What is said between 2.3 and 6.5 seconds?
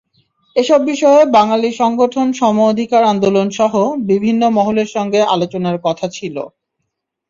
সমঅধিকার আন্দোলনসহ বিভিন্ন মহলের সঙ্গে আলোচনার কথা ছিল।